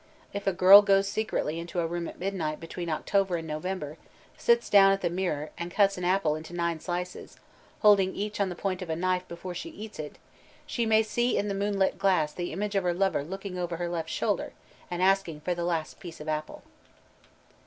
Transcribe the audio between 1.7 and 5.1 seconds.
a room at midnight between October and November, sits down at